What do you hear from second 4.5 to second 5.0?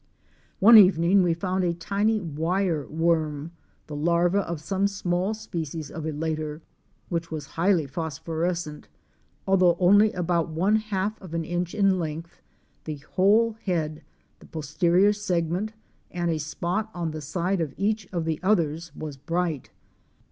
some